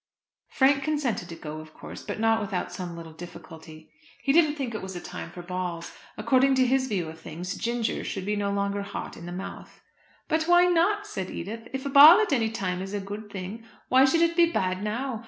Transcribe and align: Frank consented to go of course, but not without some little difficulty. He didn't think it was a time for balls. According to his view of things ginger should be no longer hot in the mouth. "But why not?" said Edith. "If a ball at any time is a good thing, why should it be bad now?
Frank 0.49 0.81
consented 0.83 1.29
to 1.29 1.35
go 1.35 1.59
of 1.59 1.75
course, 1.75 2.01
but 2.01 2.19
not 2.19 2.41
without 2.41 2.71
some 2.71 2.97
little 2.97 3.13
difficulty. 3.13 3.91
He 4.23 4.33
didn't 4.33 4.55
think 4.55 4.73
it 4.73 4.81
was 4.81 4.95
a 4.95 4.99
time 4.99 5.29
for 5.29 5.43
balls. 5.43 5.91
According 6.17 6.55
to 6.55 6.65
his 6.65 6.87
view 6.87 7.07
of 7.07 7.19
things 7.19 7.53
ginger 7.53 8.03
should 8.03 8.25
be 8.25 8.35
no 8.35 8.49
longer 8.51 8.81
hot 8.81 9.15
in 9.15 9.27
the 9.27 9.31
mouth. 9.31 9.83
"But 10.27 10.45
why 10.45 10.65
not?" 10.65 11.05
said 11.05 11.29
Edith. 11.29 11.67
"If 11.71 11.85
a 11.85 11.89
ball 11.89 12.19
at 12.19 12.33
any 12.33 12.49
time 12.49 12.81
is 12.81 12.95
a 12.95 12.99
good 12.99 13.29
thing, 13.29 13.63
why 13.89 14.05
should 14.05 14.21
it 14.21 14.35
be 14.35 14.47
bad 14.47 14.81
now? 14.81 15.19